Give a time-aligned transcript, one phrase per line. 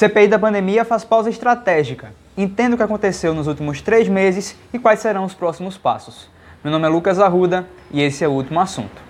[0.00, 2.14] CPI da pandemia faz pausa estratégica.
[2.34, 6.26] Entenda o que aconteceu nos últimos três meses e quais serão os próximos passos.
[6.64, 9.09] Meu nome é Lucas Arruda e esse é o último assunto.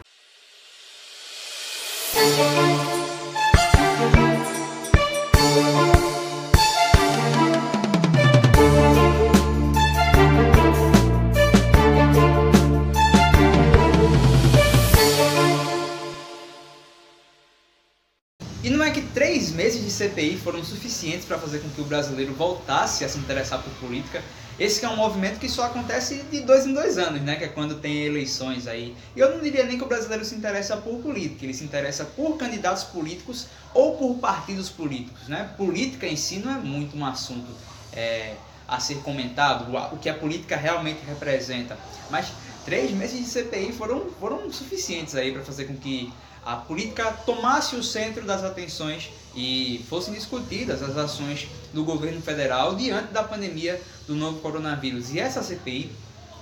[19.14, 23.18] Três meses de CPI foram suficientes para fazer com que o brasileiro voltasse a se
[23.18, 24.22] interessar por política.
[24.58, 27.36] Esse é um movimento que só acontece de dois em dois anos, né?
[27.36, 28.94] Que é quando tem eleições aí.
[29.16, 32.04] E eu não diria nem que o brasileiro se interessa por política, ele se interessa
[32.04, 35.48] por candidatos políticos ou por partidos políticos, né?
[35.56, 37.50] Política em si não é muito um assunto
[37.92, 38.34] é,
[38.68, 41.78] a ser comentado, o que a política realmente representa.
[42.10, 42.26] Mas
[42.64, 46.12] três meses de CPI foram, foram suficientes aí para fazer com que
[46.44, 52.74] a política tomasse o centro das atenções e fossem discutidas as ações do governo federal
[52.74, 55.12] diante da pandemia do novo coronavírus.
[55.12, 55.90] E essa CPI,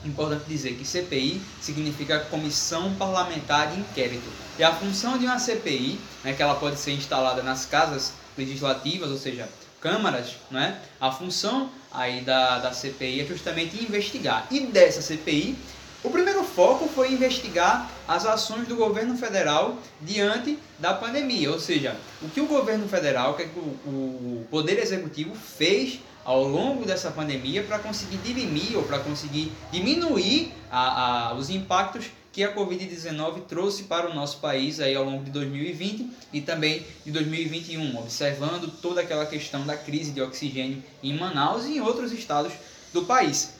[0.05, 4.29] importante dizer que CPI significa Comissão Parlamentar de Inquérito.
[4.59, 9.11] E a função de uma CPI, né, que ela pode ser instalada nas casas legislativas,
[9.11, 9.49] ou seja,
[9.81, 14.47] câmaras, né, a função aí da, da CPI é justamente investigar.
[14.51, 15.57] E dessa CPI
[16.03, 21.97] o primeiro foco foi investigar as ações do governo federal diante da pandemia, ou seja,
[22.23, 27.79] o que o governo federal, o o Poder Executivo fez ao longo dessa pandemia para
[27.79, 34.11] conseguir dirimir ou para conseguir diminuir a, a, os impactos que a Covid-19 trouxe para
[34.11, 39.27] o nosso país aí ao longo de 2020 e também de 2021, observando toda aquela
[39.27, 42.53] questão da crise de oxigênio em Manaus e em outros estados
[42.93, 43.58] do país.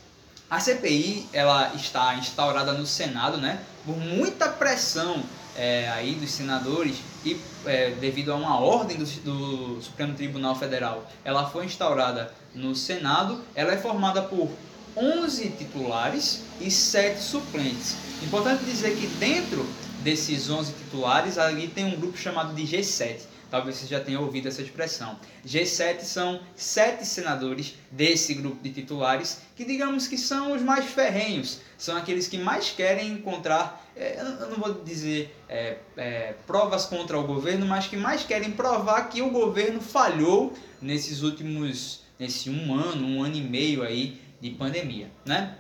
[0.51, 3.61] A CPI ela está instaurada no Senado, né?
[3.85, 5.23] Por muita pressão
[5.55, 11.07] é, aí dos senadores e é, devido a uma ordem do, do, Supremo Tribunal Federal,
[11.23, 13.43] ela foi instaurada no Senado.
[13.55, 14.49] Ela é formada por
[14.97, 17.97] 11 titulares e 7 suplentes.
[18.23, 19.69] Importante dizer que dentro
[20.03, 23.19] desses 11 titulares ali tem um grupo chamado de G7
[23.51, 25.19] Talvez você já tenha ouvido essa expressão.
[25.47, 31.61] G7 são sete senadores desse grupo de titulares que, digamos que são os mais ferrenhos,
[31.77, 37.19] são aqueles que mais querem encontrar, é, eu não vou dizer é, é, provas contra
[37.19, 42.75] o governo, mas que mais querem provar que o governo falhou nesses últimos, nesse um
[42.75, 45.57] ano, um ano e meio aí de pandemia, né?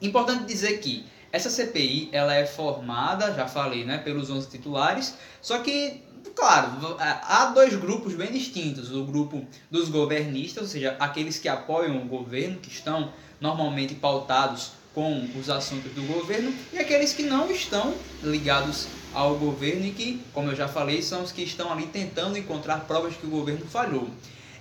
[0.00, 5.58] Importante dizer que essa CPI ela é formada, já falei, né, pelos 11 titulares, só
[5.58, 6.02] que
[6.34, 8.90] claro, há dois grupos bem distintos.
[8.90, 14.72] O grupo dos governistas, ou seja, aqueles que apoiam o governo, que estão normalmente pautados
[14.94, 20.22] com os assuntos do governo, e aqueles que não estão ligados ao governo e que,
[20.32, 23.66] como eu já falei, são os que estão ali tentando encontrar provas que o governo
[23.66, 24.08] falhou.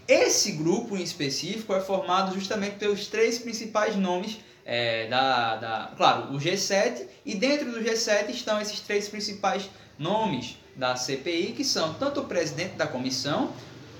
[0.08, 5.92] Esse grupo em específico é formado justamente pelos três principais nomes é, da, da.
[5.96, 11.64] Claro, o G7, e dentro do G7 estão esses três principais nomes da CPI, que
[11.64, 13.52] são tanto o presidente da comissão,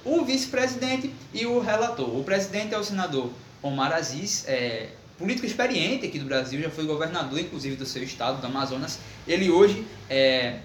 [0.04, 2.16] o vice-presidente e o relator.
[2.16, 3.32] O presidente é o senador
[3.62, 8.42] Omar Aziz, é, político experiente aqui do Brasil, já foi governador, inclusive, do seu estado,
[8.42, 9.00] do Amazonas.
[9.28, 10.60] Ele hoje é,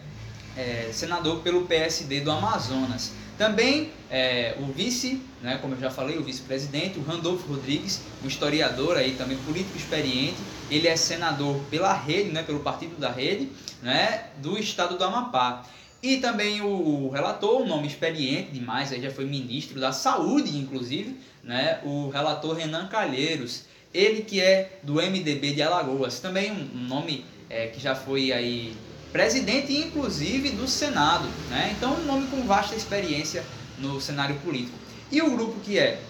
[0.57, 3.13] é senador pelo PSD do Amazonas.
[3.39, 8.29] Também é, o vice, né, como eu já falei, o vice-presidente, o Randolfo Rodrigues, um
[8.29, 10.37] historiador aí também político experiente,
[10.71, 13.51] ele é senador pela rede, né, pelo partido da rede,
[13.83, 15.65] né, do estado do Amapá.
[16.03, 20.57] E também o, o relator, um nome experiente demais, aí já foi ministro da Saúde,
[20.57, 26.87] inclusive, né, o relator Renan Calheiros, ele que é do MDB de Alagoas, também um,
[26.89, 28.75] nome é, que já foi aí
[29.13, 31.29] presidente, inclusive, do Senado.
[31.51, 31.75] Né?
[31.77, 33.45] Então, um nome com vasta experiência
[33.79, 34.79] no cenário político.
[35.11, 36.01] E o grupo que é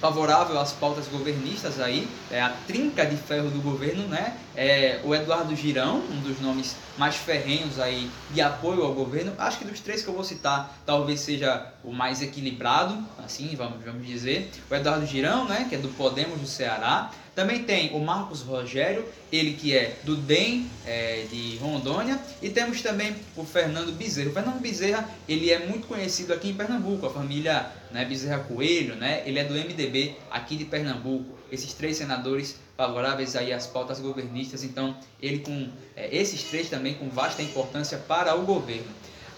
[0.00, 4.36] favorável às pautas governistas aí, é a trinca de ferro do governo, né?
[4.60, 9.32] É o Eduardo Girão, um dos nomes mais ferrenhos aí de apoio ao governo.
[9.38, 13.84] Acho que dos três que eu vou citar, talvez seja o mais equilibrado, assim, vamos,
[13.84, 14.50] vamos dizer.
[14.68, 17.12] O Eduardo Girão, né, que é do Podemos do Ceará.
[17.36, 22.18] Também tem o Marcos Rogério, ele que é do DEM é, de Rondônia.
[22.42, 24.28] E temos também o Fernando Bezerra.
[24.28, 28.96] O Fernando Bezerra, ele é muito conhecido aqui em Pernambuco, a família né, Bezerra Coelho,
[28.96, 29.22] né?
[29.24, 31.37] Ele é do MDB aqui de Pernambuco.
[31.50, 36.94] Esses três senadores favoráveis aí às pautas governistas, então ele com é, esses três também
[36.94, 38.86] com vasta importância para o governo.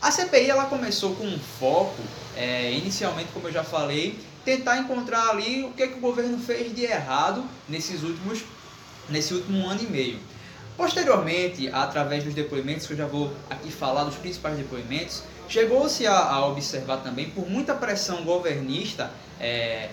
[0.00, 2.02] A CPI ela começou com um foco,
[2.36, 6.38] é, inicialmente, como eu já falei, tentar encontrar ali o que, é que o governo
[6.38, 8.42] fez de errado nesses últimos,
[9.08, 10.18] nesse último ano e meio.
[10.76, 16.16] Posteriormente, através dos depoimentos, que eu já vou aqui falar dos principais depoimentos, Chegou-se a,
[16.16, 19.10] a, observar também, por muita pressão governista,
[19.40, 19.88] é,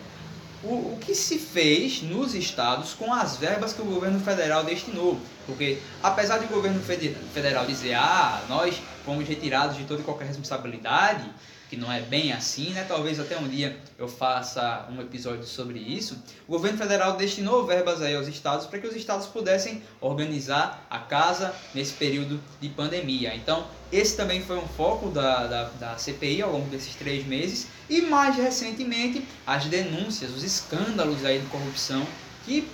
[0.63, 5.19] o, o que se fez nos estados com as verbas que o governo federal destinou.
[5.45, 10.27] Porque, apesar de o governo federal dizer, ah, nós fomos retirados de toda e qualquer
[10.27, 11.23] responsabilidade,
[11.69, 12.85] que não é bem assim, né?
[12.87, 16.21] Talvez até um dia eu faça um episódio sobre isso.
[16.47, 20.99] O governo federal destinou verbas aí aos estados para que os estados pudessem organizar a
[20.99, 23.35] casa nesse período de pandemia.
[23.35, 27.67] Então, esse também foi um foco da, da, da CPI ao longo desses três meses.
[27.89, 32.05] E mais recentemente, as denúncias, os escândalos aí de corrupção
[32.45, 32.67] que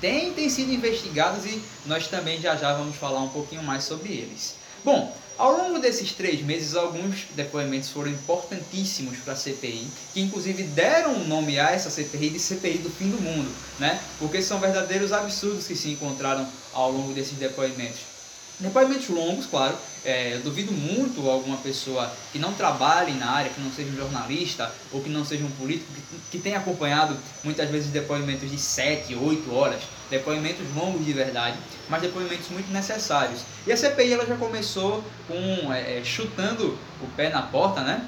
[0.00, 4.12] têm, têm sido investigados e nós também já já vamos falar um pouquinho mais sobre
[4.12, 4.56] eles.
[4.84, 10.62] Bom, ao longo desses três meses, alguns depoimentos foram importantíssimos para a CPI, que inclusive
[10.62, 14.00] deram o nome a essa CPI de CPI do fim do mundo, né?
[14.18, 18.11] porque são verdadeiros absurdos que se encontraram ao longo desses depoimentos.
[18.60, 19.76] Depoimentos longos, claro.
[20.04, 23.96] É, eu duvido muito alguma pessoa que não trabalhe na área, que não seja um
[23.96, 28.58] jornalista ou que não seja um político, que, que tenha acompanhado muitas vezes depoimentos de
[28.58, 31.56] 7, 8 horas, depoimentos longos de verdade,
[31.88, 33.40] mas depoimentos muito necessários.
[33.66, 38.04] E a CPI ela já começou com é, é, chutando o pé na porta, né?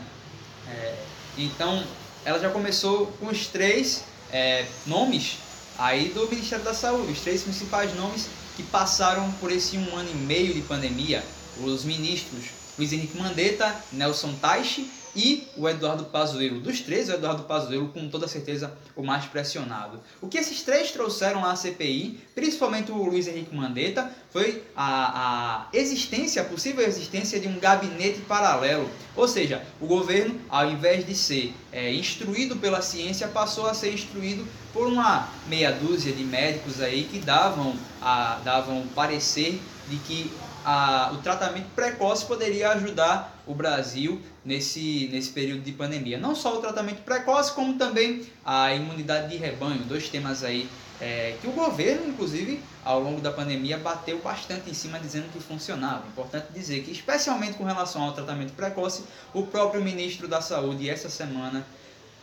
[0.68, 0.94] É,
[1.38, 1.84] então
[2.24, 5.38] ela já começou com os três é, nomes
[5.78, 8.26] aí do Ministério da Saúde, os três principais nomes
[8.56, 11.24] que passaram por esse um ano e meio de pandemia,
[11.62, 16.60] os ministros Luiz Henrique Mandetta, Nelson Taixe e o Eduardo Pazuello.
[16.60, 20.00] Dos três, o Eduardo Pazuello, com toda certeza, o mais pressionado.
[20.20, 25.68] O que esses três trouxeram à CPI, principalmente o Luiz Henrique Mandetta, foi a, a
[25.72, 28.90] existência, a possível existência de um gabinete paralelo.
[29.14, 33.94] Ou seja, o governo, ao invés de ser é, instruído pela ciência, passou a ser
[33.94, 40.32] instruído por uma meia dúzia de médicos aí que davam, a, davam parecer de que
[40.64, 46.18] a, o tratamento precoce poderia ajudar o Brasil nesse, nesse período de pandemia.
[46.18, 50.68] Não só o tratamento precoce, como também a imunidade de rebanho, dois temas aí
[51.00, 55.40] é, que o governo, inclusive, ao longo da pandemia, bateu bastante em cima dizendo que
[55.40, 56.06] funcionava.
[56.06, 61.10] Importante dizer que, especialmente com relação ao tratamento precoce, o próprio ministro da Saúde, essa
[61.10, 61.66] semana,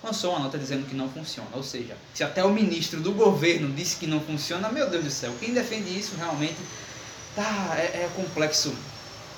[0.03, 1.49] lançou uma nota dizendo que não funciona.
[1.53, 5.11] Ou seja, se até o ministro do governo disse que não funciona, meu Deus do
[5.11, 6.57] céu, quem defende isso realmente
[7.35, 8.73] tá, é, é complexo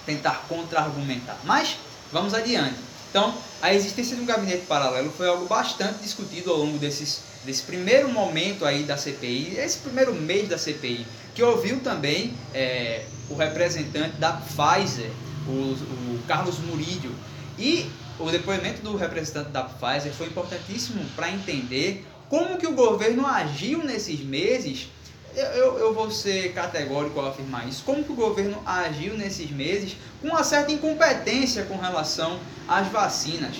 [0.05, 1.37] tentar contra-argumentar.
[1.43, 1.77] Mas
[2.11, 2.75] vamos adiante.
[3.09, 7.61] Então, a existência de um gabinete paralelo foi algo bastante discutido ao longo desses, desse
[7.61, 11.05] primeiro momento aí da CPI, esse primeiro mês da CPI,
[11.35, 15.11] que ouviu também é, o representante da Pfizer,
[15.47, 17.13] o, o Carlos Murídio.
[17.57, 17.87] E
[18.19, 23.83] o depoimento do representante da Pfizer foi importantíssimo para entender como que o governo agiu
[23.83, 24.87] nesses meses
[25.35, 27.83] eu, eu vou ser categórico ao afirmar isso.
[27.83, 33.57] Como que o governo agiu nesses meses com uma certa incompetência com relação às vacinas?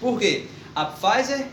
[0.00, 0.46] Por quê?
[0.74, 1.46] A Pfizer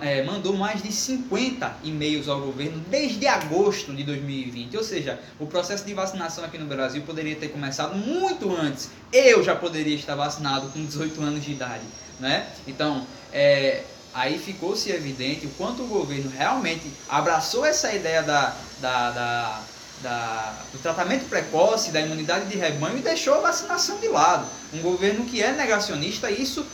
[0.00, 4.76] é, mandou mais de 50 e-mails ao governo desde agosto de 2020.
[4.76, 8.90] Ou seja, o processo de vacinação aqui no Brasil poderia ter começado muito antes.
[9.12, 11.84] Eu já poderia estar vacinado com 18 anos de idade.
[12.20, 12.46] Né?
[12.68, 13.82] Então, é,
[14.14, 19.62] aí ficou-se evidente o quanto o governo realmente abraçou essa ideia da, da, da,
[20.02, 24.46] da, do tratamento precoce, da imunidade de rebanho e deixou a vacinação de lado.
[24.74, 26.66] Um governo que é negacionista, isso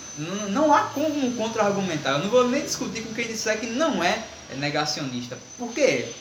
[0.50, 2.12] não há como contra-argumentar.
[2.12, 4.23] Eu não vou nem discutir com quem disser que não é
[4.56, 5.39] negacionista.
[5.56, 6.13] Por quê?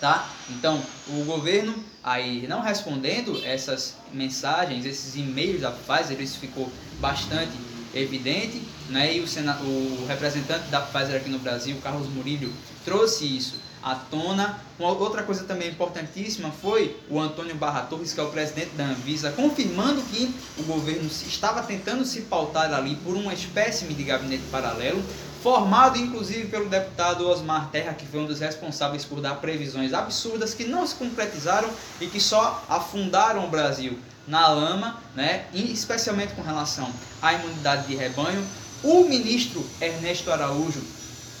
[0.00, 0.26] Tá?
[0.48, 7.52] Então, o governo aí não respondendo essas mensagens, esses e-mails da Pfizer, isso ficou bastante
[7.94, 9.16] evidente, né?
[9.16, 12.52] e o, sena, o representante da Pfizer aqui no Brasil, Carlos Murillo,
[12.84, 14.58] trouxe isso à tona.
[14.78, 18.84] Uma outra coisa também importantíssima foi o Antônio Barra Torres, que é o presidente da
[18.84, 24.44] Anvisa, confirmando que o governo estava tentando se pautar ali por uma espécime de gabinete
[24.50, 25.02] paralelo,
[25.42, 30.54] formado inclusive pelo deputado Osmar Terra, que foi um dos responsáveis por dar previsões absurdas
[30.54, 31.68] que não se concretizaram
[32.00, 35.46] e que só afundaram o Brasil na lama, né?
[35.52, 36.88] E especialmente com relação
[37.20, 38.44] à imunidade de rebanho.
[38.82, 40.82] O ministro Ernesto Araújo,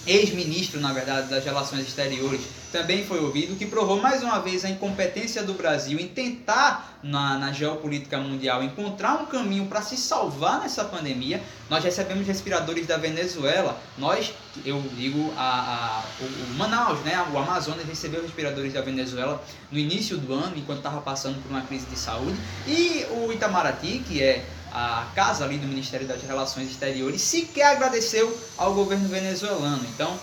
[0.06, 2.40] ex-ministro, na verdade, das Relações Exteriores,
[2.72, 7.36] também foi ouvido, que provou mais uma vez a incompetência do Brasil em tentar, na,
[7.36, 11.42] na geopolítica mundial, encontrar um caminho para se salvar nessa pandemia.
[11.68, 14.32] Nós recebemos respiradores da Venezuela, nós,
[14.64, 19.78] eu digo, a, a o, o, Manaus, né, o Amazonas recebeu respiradores da Venezuela no
[19.78, 24.22] início do ano, enquanto estava passando por uma crise de saúde, e o Itamaraty, que
[24.22, 29.84] é a casa ali do Ministério das Relações Exteriores, sequer agradeceu ao governo venezuelano.
[29.94, 30.18] Então,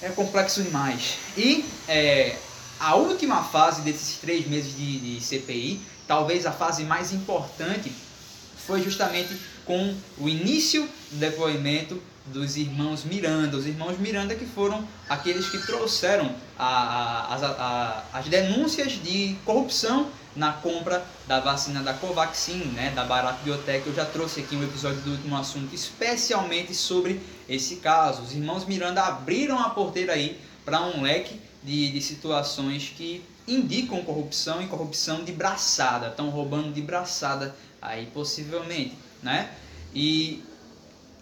[0.00, 1.18] é complexo demais.
[1.36, 2.36] E é,
[2.80, 7.92] a última fase desses três meses de, de CPI, talvez a fase mais importante,
[8.66, 13.56] foi justamente com o início do depoimento dos irmãos Miranda.
[13.56, 20.08] Os irmãos Miranda que foram aqueles que trouxeram a, a, a, as denúncias de corrupção
[20.34, 23.86] na compra da vacina da Covaxin, né, da Barato Biotech.
[23.86, 28.22] Eu já trouxe aqui um episódio do último assunto especialmente sobre esse caso.
[28.22, 34.02] Os irmãos Miranda abriram a porteira aí para um leque de, de situações que indicam
[34.02, 39.50] corrupção e corrupção de braçada, estão roubando de braçada aí possivelmente, né?
[39.94, 40.42] E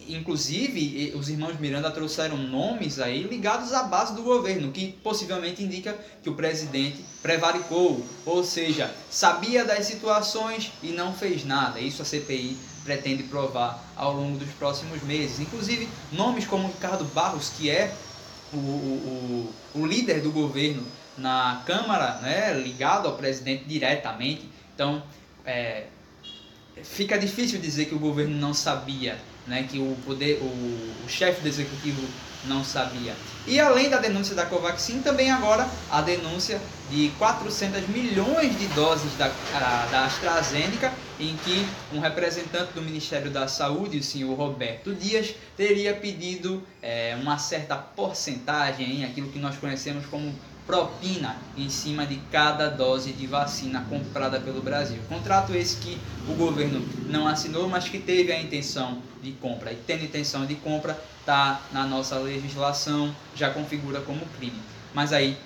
[0.08, 5.96] inclusive os irmãos Miranda trouxeram nomes aí ligados à base do governo, que possivelmente indica
[6.22, 11.80] que o presidente prevaricou, ou seja, sabia das situações e não fez nada.
[11.80, 15.40] Isso a CPI pretende provar ao longo dos próximos meses.
[15.40, 17.94] Inclusive nomes como Ricardo Barros, que é
[18.52, 20.84] o, o, o líder do governo
[21.16, 24.48] na Câmara, né, ligado ao presidente diretamente.
[24.74, 25.02] Então,
[25.44, 25.86] é,
[26.82, 31.40] fica difícil dizer que o governo não sabia, né, que o poder, o, o chefe
[31.40, 32.02] do executivo
[32.44, 33.14] não sabia.
[33.46, 39.12] E além da denúncia da Covaxin, também agora a denúncia de 400 milhões de doses
[39.16, 39.28] da,
[39.90, 45.94] da AstraZeneca, em que um representante do Ministério da Saúde, o senhor Roberto Dias, teria
[45.94, 50.34] pedido é, uma certa porcentagem, aquilo que nós conhecemos como
[50.66, 54.98] propina em cima de cada dose de vacina comprada pelo Brasil.
[55.08, 59.72] Contrato esse que o governo não assinou, mas que teve a intenção de compra.
[59.72, 64.60] E tendo intenção de compra, está na nossa legislação, já configura como crime.
[64.94, 65.36] Mas aí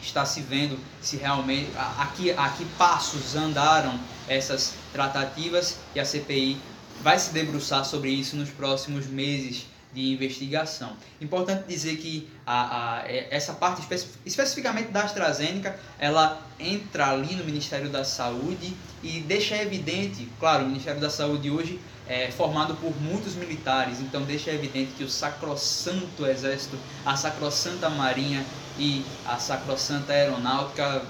[0.00, 6.04] está se vendo se realmente a, que, a que passos andaram essas tratativas e a
[6.04, 6.58] CPI
[7.02, 10.96] vai se debruçar sobre isso nos próximos meses de investigação.
[11.20, 17.34] Importante dizer que a, a, é, essa parte especi especificamente da AstraZeneca, ela entra ali
[17.34, 22.74] no Ministério da Saúde e deixa evidente, claro, o Ministério da Saúde hoje é formado
[22.76, 28.44] por muitos militares, então deixa evidente que o sacrossanto Exército, a sacrossanta Marinha
[28.78, 31.02] e a sacrossanta Aeronáutica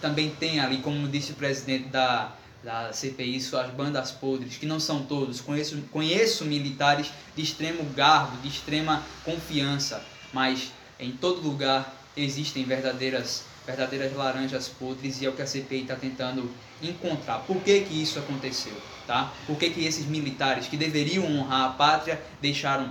[0.00, 2.32] também tem ali, como disse o presidente da
[2.64, 8.38] da CPI, suas bandas podres, que não são todos, conheço, conheço militares de extremo garbo,
[8.38, 10.02] de extrema confiança,
[10.32, 15.82] mas em todo lugar existem verdadeiras, verdadeiras laranjas podres e é o que a CPI
[15.82, 16.50] está tentando
[16.82, 17.40] encontrar.
[17.40, 18.74] Por que, que isso aconteceu?
[19.06, 19.30] Tá?
[19.46, 22.90] Por que, que esses militares que deveriam honrar a pátria deixaram,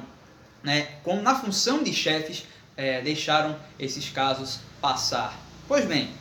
[0.62, 2.46] né, como na função de chefes,
[2.78, 5.36] é, deixaram esses casos passar?
[5.68, 6.12] Pois bem,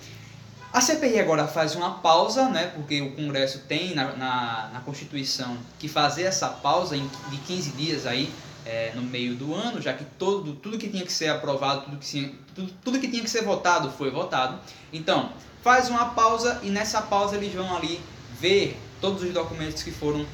[0.73, 5.57] a CPI agora faz uma pausa, né, porque o Congresso tem na, na, na Constituição
[5.79, 8.33] que fazer essa pausa em, de 15 dias aí,
[8.65, 11.99] é, no meio do ano, já que todo, tudo que tinha que ser aprovado, tudo
[11.99, 14.59] que, tudo, tudo que tinha que ser votado foi votado.
[14.93, 18.01] Então, faz uma pausa e nessa pausa eles vão ali
[18.41, 20.25] ver todos os documentos que foram,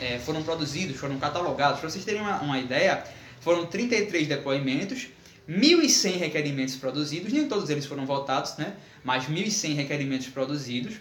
[0.00, 1.80] é, foram produzidos, foram catalogados.
[1.80, 3.04] Para vocês terem uma, uma ideia,
[3.40, 5.08] foram 33 depoimentos,
[5.48, 8.74] 1.100 requerimentos produzidos, nem todos eles foram votados, né?
[9.02, 10.94] mais 1.100 requerimentos produzidos,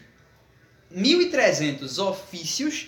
[0.93, 2.87] 1.300 ofícios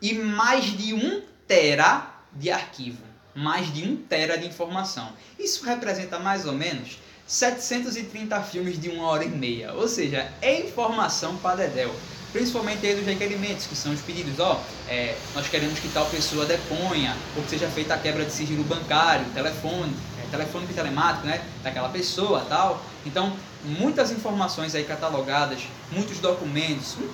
[0.00, 3.02] e mais de 1 tera de arquivo,
[3.34, 5.12] mais de 1 tera de informação.
[5.38, 10.60] Isso representa mais ou menos 730 filmes de uma hora e meia, ou seja, é
[10.60, 11.94] informação para dedéu.
[12.32, 16.46] Principalmente aí dos requerimentos, que são os pedidos, ó, é, nós queremos que tal pessoa
[16.46, 19.94] deponha, ou que seja feita a quebra de sigilo bancário, telefone,
[20.32, 22.82] é, telefone telemático, né, daquela pessoa, tal.
[23.04, 25.60] Então, muitas informações aí catalogadas,
[25.90, 27.08] muitos documentos, um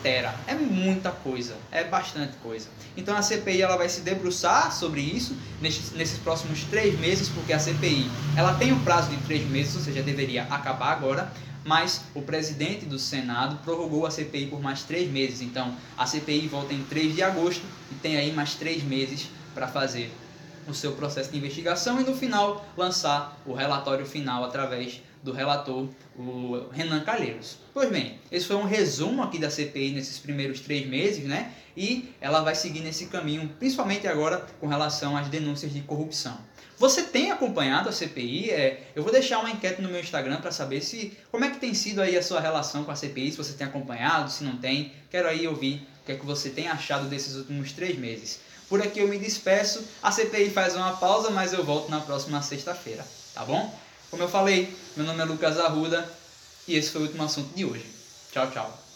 [0.47, 2.69] é muita coisa, é bastante coisa.
[2.97, 7.53] Então a CPI ela vai se debruçar sobre isso nesses, nesses próximos três meses, porque
[7.53, 11.31] a CPI ela tem um prazo de três meses, ou seja, deveria acabar agora,
[11.65, 15.43] mas o presidente do Senado prorrogou a CPI por mais três meses.
[15.43, 19.69] Então a CPI volta em 3 de agosto e tem aí mais três meses para
[19.69, 20.11] fazer
[20.69, 25.89] o seu processo de investigação e no final lançar o relatório final através do relator,
[26.17, 27.59] o Renan Calheiros.
[27.75, 31.53] Pois bem, esse foi um resumo aqui da CPI nesses primeiros três meses, né?
[31.77, 36.37] E ela vai seguir nesse caminho, principalmente agora com relação às denúncias de corrupção.
[36.79, 38.51] Você tem acompanhado a CPI?
[38.51, 41.59] É, eu vou deixar uma enquete no meu Instagram para saber se como é que
[41.59, 44.57] tem sido aí a sua relação com a CPI, se você tem acompanhado, se não
[44.57, 44.93] tem.
[45.11, 48.41] Quero aí ouvir o que é que você tem achado desses últimos três meses.
[48.69, 49.85] Por aqui eu me despeço.
[50.03, 53.75] A CPI faz uma pausa, mas eu volto na próxima sexta-feira, tá bom?
[54.11, 56.09] Como eu falei, meu nome é Lucas Arruda
[56.67, 57.87] e esse foi o último assunto de hoje.
[58.33, 58.88] Tchau, tchau.